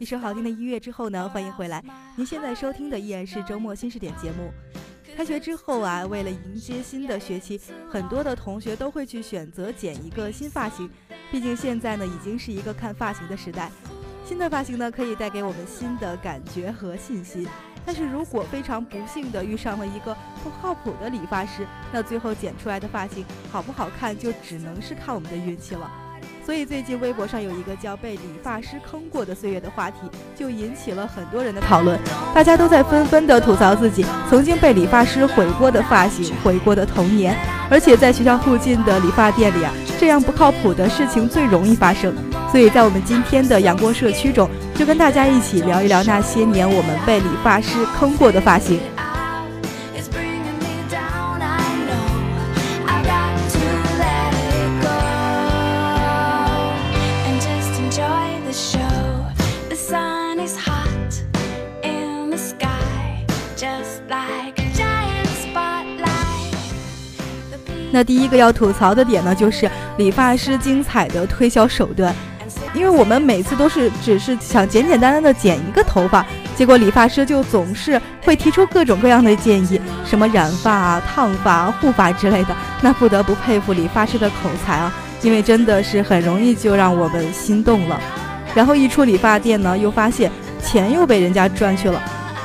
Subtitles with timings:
[0.00, 1.84] 一首好听的音乐之后呢，欢迎回来。
[2.16, 4.50] 您现在收听的依然是周末新视点节目。
[5.14, 10.90] 开学之后啊，为了迎接新的学期，很多的同学都会去选择剪一个新发型。
[11.30, 13.70] 毕竟现在呢，已经是一个看发型的时代。
[14.24, 17.46] 新的发型呢，可以带给我们新的感觉和信心。
[17.84, 25.90] 但是如果非常不幸的遇上了一个不靠谱的理发师，那最后剪出来的发型好不好看，就只能是看我们的运气了。
[26.50, 29.98] 所以最近微博上有一个叫“被理发师坑过的岁月”的话题，
[30.36, 31.96] 就引起了很多人的讨论。
[32.34, 37.36] 大家都在纷纷的吐槽自己曾经被理发师毁过的发型、毁过的童年。
[37.70, 42.12] 而且在学校附近的理发店里啊，这样不靠谱的事情最容易发生。
[42.50, 48.80] 所以在我们今天的阳光社区中，就跟大家一起聊一聊那些年我们被理发师坑过的发型。
[67.90, 72.14] 那第一个要吐槽的点呢，就是理发师精彩的推销手段。
[72.72, 76.24] 因为我们每次都是只是想简简单单的剪一个头发，
[76.54, 82.56] 结果理发师就总是会提出各种各样的建议，什么染发啊、烫发、护发之类的。
[82.80, 88.00] 那不得不佩服理发师的口才啊，因为真的是很容易就让我们心动了。
[88.54, 90.30] 然后一出理发店呢，又发现
[90.62, 92.00] 钱又被人家赚去了。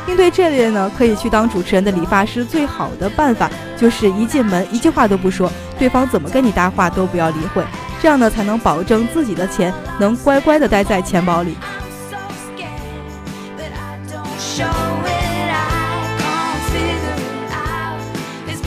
[0.08, 7.64] 应对这类呢，可以去当主持人的理发师，最好的办法就是一进门一句话都不说，对方怎么跟你搭话都不要理会，
[8.02, 11.56] 这样呢才能保证自己的钱能乖乖的待在钱包里。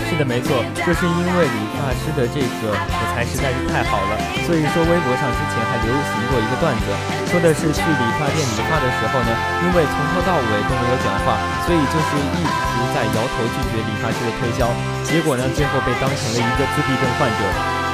[0.09, 4.17] 是的没错，就是因为理发师的这个口才实在是太好了，
[4.49, 6.89] 所以说微博上之前还流行过一个段子，
[7.29, 9.31] 说的是去理发店理发的时候呢，
[9.63, 11.37] 因为从头到尾都没有讲话，
[11.69, 14.65] 所以就是一直在摇头拒绝理发师的推销，
[15.05, 17.41] 结果呢，最后被当成了一个自闭症患者。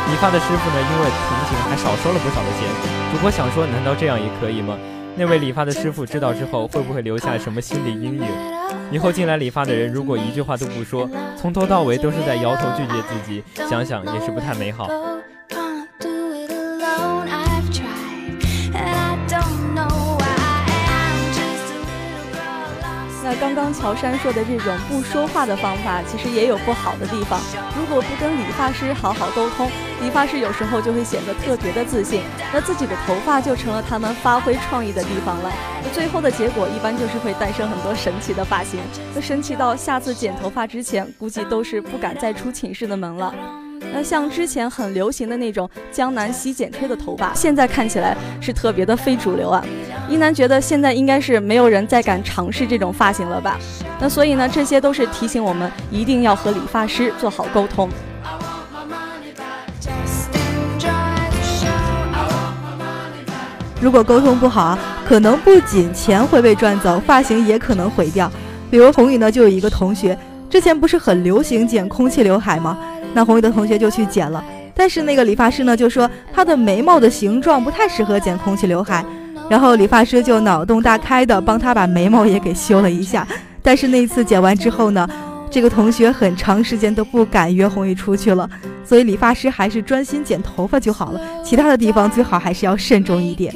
[0.06, 2.70] 理发的师傅呢，因为同情还少收了不少的钱。
[3.10, 4.78] 主播想说，难道这样也可以吗？
[5.16, 8.26] 那位理发的师傅知道之后，会不会留下什么心理阴影？
[8.90, 11.08] 以后进来理发的人，如果一句话都不说，
[11.44, 14.88] 从头到尾都是在摇头拒绝自己，想想也是不太美好。
[23.36, 27.40] 刚刚乔杉说的这种不说话的方法，其实也有不好的地方。
[27.78, 35.52] 如果不跟理发师好好沟通，理发师有时候就会显得特别的自信，那自己的头发就成了他们发挥创意的地方了。
[35.82, 38.80] 那最后的结果一般就是会诞生很多神奇的发型，
[39.14, 43.34] 那神奇到下次剪头发之前，估计都是不敢再出寝室的门了。
[43.92, 49.64] 那像之前很流行的那种江南洗剪吹的头发，现在看起来是特别的非主流啊。
[50.08, 53.58] 一楠觉得现在应该是没有人再敢尝试这种发型了吧？
[54.00, 57.88] 那所以呢，这些都是提醒我们一定要和理发师做好沟通。
[63.80, 68.30] 如果沟通不好啊，可能不仅钱会被赚走，发型也可能毁掉。
[68.70, 70.16] 比如红宇呢，就有一个同学，
[70.48, 72.78] 之前不是很流行剪空气刘海吗？
[73.12, 74.42] 那红宇的同学就去剪了，
[74.74, 79.04] 但是那个理发师呢就说他的眉毛的形状不太适合剪空气刘海，
[79.48, 83.26] 然后理发师就脑洞大开的帮他把眉毛也给修了一下。
[83.62, 85.08] 但是那一次剪完之后呢，
[85.50, 88.48] 这个同学很长时间都不敢约红玉出去了，
[88.84, 93.54] 所以理发师还是专心剪头发就好了，其他的地方最好还是要慎重一点。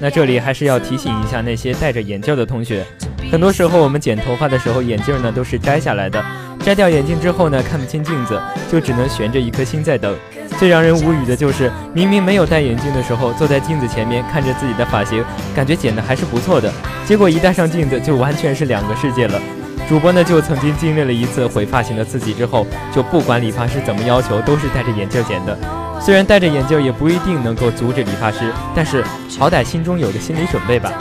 [0.00, 2.84] 那这里还是要提醒一下那些戴着眼镜的同学，
[3.30, 6.24] 很多时候我们剪头发的时候，眼镜呢都是摘下来的。
[6.60, 8.40] 摘掉眼镜之后呢，看不清镜子，
[8.70, 10.14] 就只能悬着一颗心在等。
[10.58, 15.24] 最让人无语的就是，明明没有戴眼镜的时候，坐在镜子前面看着自己的发型，
[15.54, 16.70] 感觉剪的还是不错的。
[17.06, 19.40] 结果一戴上镜子，就完全是两个世界了。
[19.88, 25.56] 主播呢就曾经经历了一次毁发型的刺激之后，就不管理发师怎么要求，都是戴着眼镜剪的。
[26.00, 29.04] 虽然戴着眼镜也不一定能够阻止理发师，但是
[29.38, 30.92] 好歹心中有个心理准备吧。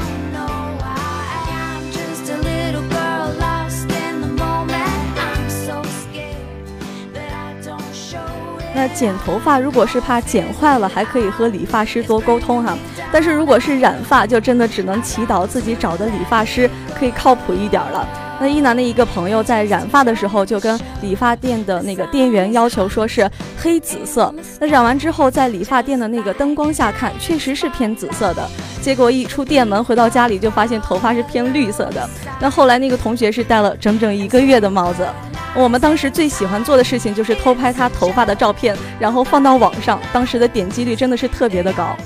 [8.75, 12.77] 那剪头发如果是怕剪坏了，还可以和理发师多沟通哈。
[13.11, 18.07] 但是如果是染发，就真的只能祈祷自己找的理发师可以靠谱一点了。
[18.39, 23.27] 那一男的一个朋友在染发的时候，就跟理发店的那个店员要求说是
[23.57, 24.31] 黑紫色。
[24.59, 28.47] 那染完之后，在理发店的那个灯光下看，确实是偏紫色的。
[28.79, 32.07] 结果一出店门，回到家里就发现头发是偏绿色的。
[32.39, 35.07] 那后来那个同学是戴了整整一个月的帽子。
[35.55, 41.97] 我们当时最喜欢做的事情就是偷拍他头发的照片，然后放到网上，当时的点击率真的是特别的高。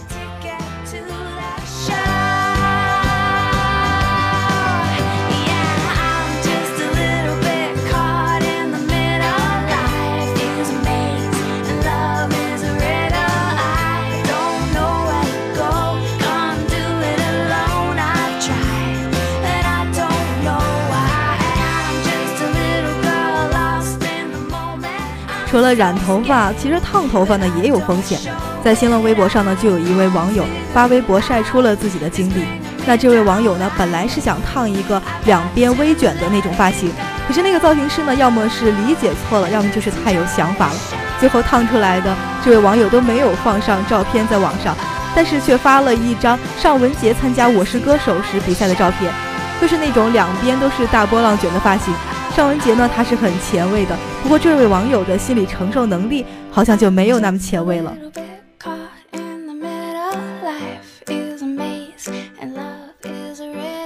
[25.51, 28.17] 除了染头发，其实烫头发呢也有风险。
[28.63, 32.45] 在新浪微博上呢，就有一位网友发微博晒出了自己的经历。
[32.85, 36.89] 那这位网友呢，本来是想烫一个两边微卷的那种发型，
[37.27, 40.75] 可是那个造型师呢，要么是理解错了，要么就是太有想法了。
[41.19, 42.15] 最后烫出来的
[42.45, 44.73] 这位网友都没有放上照片在网上，
[45.13, 49.11] 但是却发了一张尚雯婕参加《我是歌手》时比赛的照片，
[49.59, 51.93] 就是那种两边都是大波浪卷的发型。
[52.33, 57.93] 尚雯婕呢，她是很前卫的，不过这位网友的心理承受能力好像就没有那么前卫了。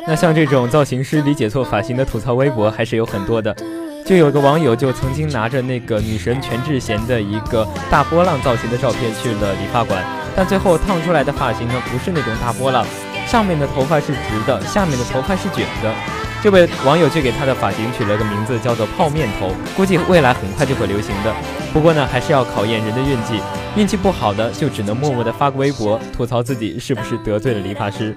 [0.07, 3.55] 那像这种造型师理解错发型的吐槽微博还是有很多的，
[4.05, 10.03] 就有个网友就曾经拿着那个女神全智贤的一个大波浪造型的照片去了理发馆，
[10.35, 12.85] 但最后烫出来的发型呢，不是那种大波浪，
[13.25, 15.91] 上面的头发是直的，下面的头发是卷的。
[16.45, 21.35] 这位网友就给他的发型取了个名字，叫做“泡面头”，估计未来很快就会流行的。
[21.73, 23.41] 不过呢，还是要考验人的运气，
[23.75, 28.15] 运气不好的就只能默默地发个微博，吐槽自己是不是得罪了理发师。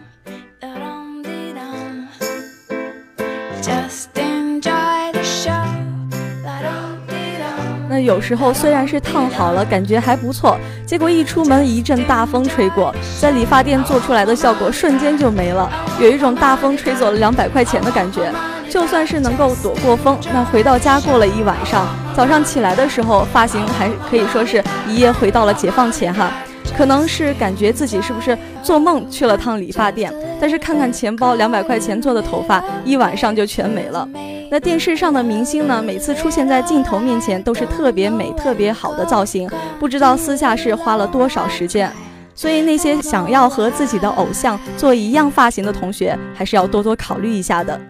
[8.02, 18.32] 有时候虽然是烫好了，感觉还不错，结果一出门一阵大风吹过，在理发店做出来的效果瞬间就没了，有一种大风吹走了两百块钱的感觉。
[18.70, 26.30] 就算是能够躲过风，那回到家过了一晚上，早上起来的时候，发型还可以说是一夜回到了解放前哈。
[26.78, 34.08] 可能是感觉自己是不是做梦去了趟理发店，但是看看钱包，两百块钱做的头发一晚上就全没了。
[34.48, 35.82] 那电视上的明星呢？
[35.82, 41.90] 每次出现在镜头面前都是特别美、特别好的造型，不知道私下是花了多少时间。
[42.32, 47.80] 所以那些想要和自己的偶像做一样发型的同学，还是要多多考虑一下的。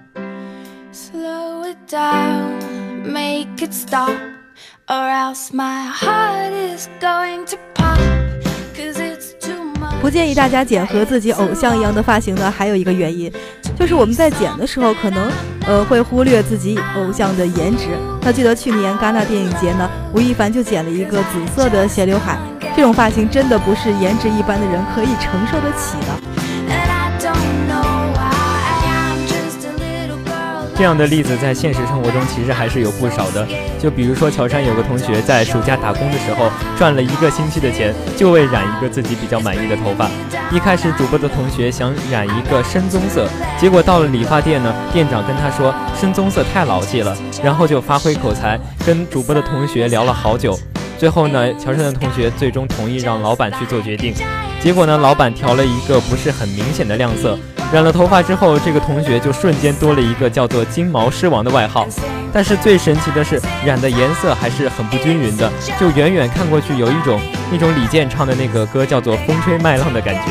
[10.01, 13.31] 不建议大家剪和自己偶像一样的发型呢，还有一个原因，
[13.79, 15.31] 就是我们在剪的时候可能
[15.67, 17.89] 呃会忽略自己偶像的颜值。
[18.23, 22.39] 那记得去年戛纳电影节呢，吴亦凡就剪了一个紫色的斜刘海，
[22.77, 26.28] 这种发型真的不是颜值一般的人可以承受得起的。
[30.79, 33.45] 这样的例子在现实生活中其实还是有不少的，
[33.81, 36.49] 就比如说乔杉有个同学在暑假打工的时候
[36.79, 40.09] 赚了一个星期的钱，就为染一个自己比较满意的头发。
[40.53, 43.29] 一开始主播的同学想染一个深棕色，
[43.59, 48.57] 结果到了理发店呢，店长跟他说深棕色太老气了，然后就发挥口才
[48.87, 50.57] 跟主播的同学聊了好久。
[50.97, 54.15] 最后呢，乔杉的同学最终同意让老板去做决定。
[54.61, 57.39] 结果呢，老板调了一个不是很明显的亮色。
[57.73, 61.87] 染了头发之后，这个同学就瞬间多了一个叫做“金毛狮王”的外号。
[62.33, 67.21] 但是最神奇的是，染的颜色还是很不均匀的，就远远看过去有一种
[67.53, 70.23] 那种李健唱的那个歌叫做《风吹麦浪》的感觉。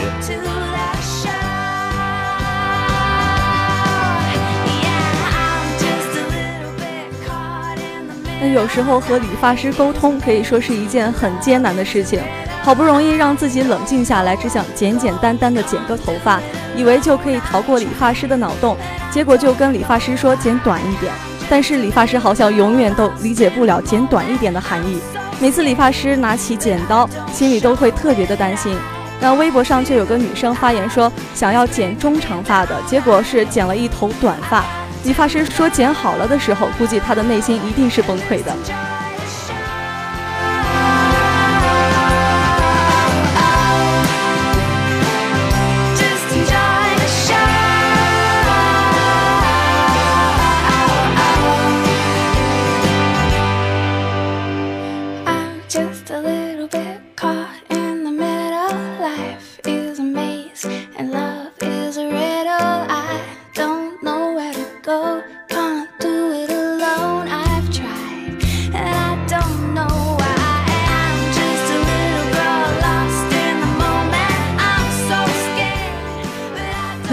[8.39, 12.19] 那有时候和理发师沟通可以说是一件很艰难的事情。
[12.67, 16.37] 好不容易让自己冷静下来，只想简简单单的剪个头发，
[16.75, 18.75] 以为就可以逃过理发师的脑洞，
[19.09, 21.13] 结果就跟理发师说剪短一点，
[21.49, 24.99] 但是理发师好像永远都理解不了剪短一点的含义。
[25.39, 28.77] 每次理发师拿起剪刀，心里都会特别的担心。
[29.21, 34.65] 那微博上就有个女生发言说，想要剪中长发的，结果是剪了一头短发。
[35.05, 38.53] 理发师说剪好了的时候，估计她的内心一定是崩溃的。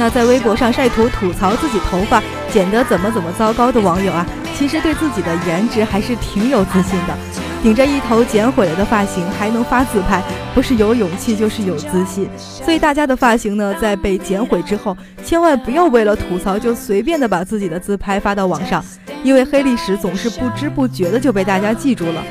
[0.05, 7.17] 那在微博上晒图吐槽自己头发剪得怎么怎么糟糕的网友啊，其实对自己的颜值还是挺有自信的。
[7.63, 10.23] 顶着一头剪毁了的发型还能发自拍，
[10.55, 12.29] 不是有勇气就是有自信。
[12.37, 14.95] 所以大家的发型呢，在被剪毁之后，
[15.25, 18.85] 千万不要为了吐槽就随便的把自己的自拍发到网上，
[19.23, 22.23] 因为黑历史总是不知不觉的就被大家记住了。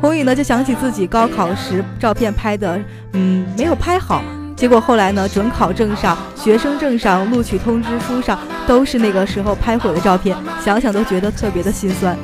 [0.00, 2.80] 红宇呢就想起自己高考时照片拍的，
[3.14, 4.22] 嗯，没有拍好。
[4.56, 5.28] 结果后来呢？
[5.28, 10.34] 准考证上、学生证上、录取通知书上都是那个时候拍毁的照片，
[10.64, 12.16] 想想都觉得特别的心酸。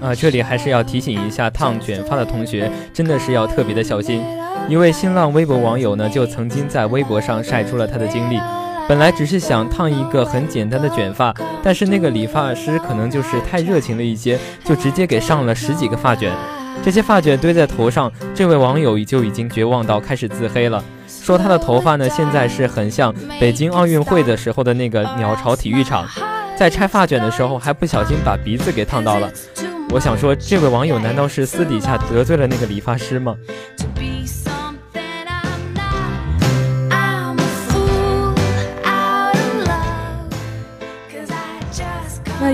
[0.00, 4.20] 啊，这里还是要提醒一下烫卷发的同学，真的是要特别的小心。
[4.68, 8.40] 一位新浪微博网友呢，就曾经在微博上晒出了他的经历。
[8.88, 16.32] 本来只是想烫一个很简单的卷发，但是那个理发师可能就是太热情了一些，就直接给上了十几个发卷。
[16.82, 26.06] 这些发卷堆在头上，这位网友就已经绝望到开始自黑了，说他的头发呢现在是很像北京奥运会的时候的那个鸟巢体育场，
[26.56, 29.30] 在拆发卷的时候还不小心把鼻子给烫到了。
[29.90, 33.36] 我想说，这位网友难道是私底下得罪了那个理发师吗？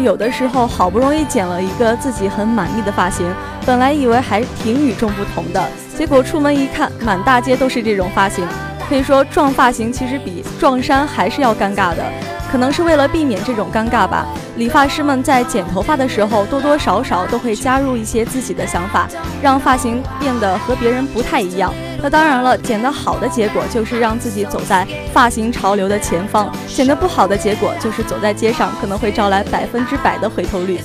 [0.02, 3.26] 有的时候好不容易剪了一个自己很满意的发型，
[3.66, 5.62] 本来以为还挺与众不同的，
[5.96, 8.46] 结果出门一看，满大街都是这种发型。
[8.88, 12.04] 可以说撞发型其实比撞衫还是要尴尬的，
[12.52, 14.26] 可能是为了避免这种尴尬吧。
[14.56, 19.08] 理发师们在剪头发的时候，多多少少都会加入一些自己的想法，
[19.42, 21.72] 让发型变得和别人不太一样。
[22.02, 30.78] 那当然了，剪得好的结果就是让自己走在发型潮流的前方；剪得不好的结果就是走在街上可能会招来百分之百的回头率。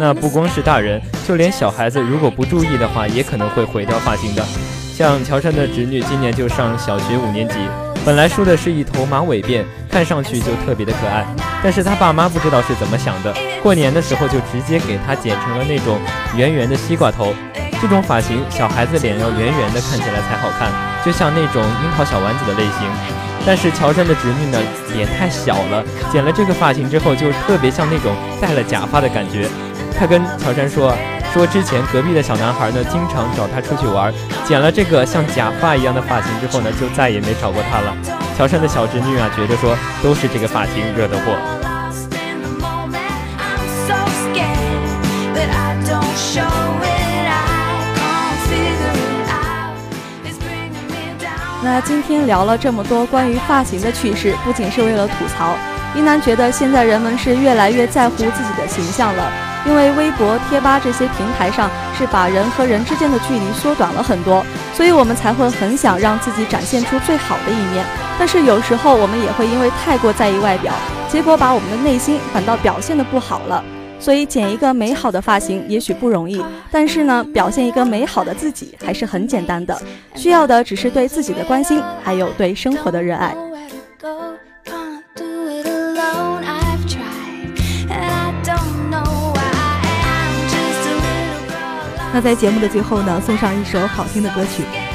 [0.00, 4.44] 那不光是大人，就连小孩子，如果不注意的话，也可能会毁掉发型的。
[4.94, 7.54] 像乔杉的侄女，今年就上小学五年级，
[8.04, 11.26] 本来梳的是一头马尾辫，看上去就特别的可爱。
[11.62, 15.98] 但是他爸妈不知道是怎么想的，过年的时候就直接给他剪成了那种
[16.36, 17.34] 圆圆的西瓜头。
[17.80, 20.68] 这种发型，小孩子脸要圆圆的，看起来才好看，
[21.04, 22.90] 就像那种樱桃小丸子的类型。
[23.46, 24.58] 但是乔杉的侄女呢，
[24.94, 29.48] 脸太小了，剪了这个发型之后，就特别像那种戴了假发的感觉。
[29.96, 30.92] 他跟乔杉说
[31.32, 34.12] ：“说之前隔壁的小男孩呢，经常找他出去玩，
[34.46, 37.94] 剪了这个像假发一样的发型之后呢，就再也没找过他了。”
[38.36, 41.36] 乔杉的小侄女啊，觉得说都是这个发型惹的祸。
[51.60, 55.54] 那今天聊了这么多关于发型的趣事，不仅是为了吐槽，
[55.94, 59.47] 一楠觉得现在人们是越来越在乎自己的形象了。
[59.68, 67.84] 因为微博、贴吧这些平台上是把人和人之间的距离缩短了很多，所以我们才会很想让自己展现出最好的一面。
[68.18, 70.72] 但是有时候我们也会因为太过在意外表，
[71.08, 73.62] 结果把我们的内心反倒表现的不好了。
[74.00, 79.78] 所以剪一个美好的发型也许不容易，但是呢，表现一个美好的自己还是很简单的，
[80.14, 83.34] 需要的只是对自己的关心，还有对生活的热爱。
[92.18, 94.87] 那在节目的最后呢，送上一首好听的歌曲。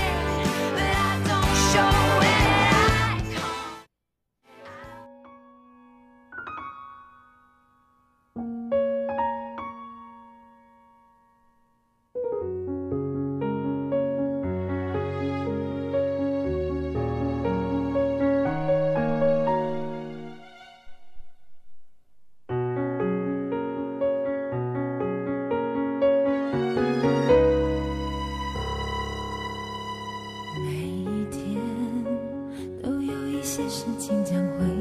[33.53, 34.72] 些事情将会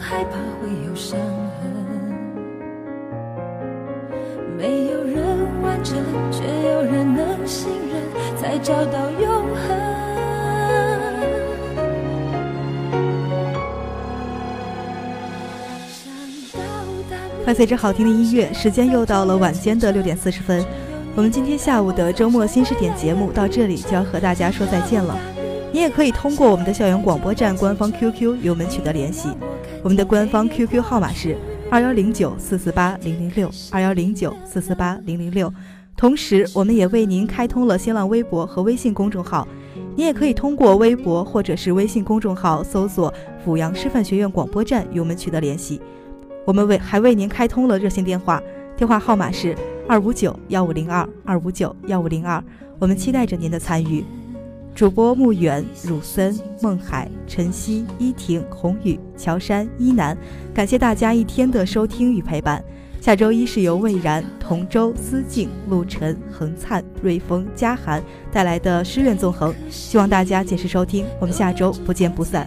[0.00, 1.18] 害怕会有伤
[1.60, 1.70] 痕，
[4.56, 5.16] 没有人
[5.62, 5.96] 完整，
[6.30, 8.02] 却有人能信任，
[8.40, 9.96] 才找到永恒。
[17.44, 20.64] 伴随着好听的音乐，时间又到了晚间的六点四十分。
[21.14, 25.16] 我们今天下午的周末新视点节目到这里就要和大家说再见了。
[25.72, 29.28] 你也可以通过我们的校园广播站官方 QQ 与我们取得联系，
[29.86, 31.38] 我们的官方 QQ 号码是
[31.70, 35.48] 二幺零九四四八零零六二幺零九四四八零零六。
[35.96, 39.46] 同时，我们也为您开通了新浪微博和微信公众号，
[39.94, 43.14] 您也可以通过微博或者是微信公众号搜索
[43.44, 45.80] “阜阳师范学院广播站”与我们取得联系。
[46.44, 48.42] 我们为还为您开通了热线电话，
[48.76, 52.42] 电话号码是二五九幺五零二二五九幺五零二。
[52.80, 54.04] 我们期待着您的参与。
[54.76, 60.14] 主播穆远、汝森、孟海、晨曦、依婷、宏宇、乔山、依南，
[60.52, 62.62] 感谢大家一天的收听与陪伴。
[63.00, 71.06] 下周一是由魏然、同舟、思静、陆晨、恒灿、瑞丰、嘉涵带来的诗苑纵横，希望大家届时收听。
[71.18, 72.46] 我们下周不见不散。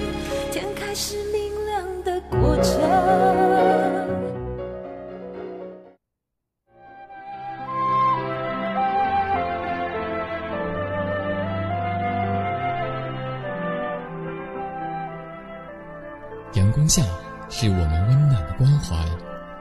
[17.61, 18.95] 是我们温暖的关怀，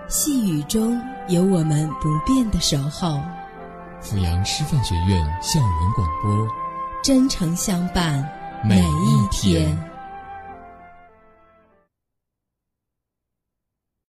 [0.09, 3.21] 细雨中有我们不变的守候。
[4.01, 6.49] 阜阳师范学院校园广播，
[7.05, 8.27] 真诚相伴
[8.65, 9.90] 每一天。